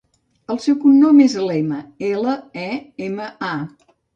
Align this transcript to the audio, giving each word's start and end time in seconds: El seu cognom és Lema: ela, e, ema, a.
El 0.53 0.57
seu 0.63 0.77
cognom 0.85 1.19
és 1.27 1.35
Lema: 1.49 1.83
ela, 2.09 2.35
e, 2.65 2.67
ema, 3.11 3.31
a. 3.53 3.55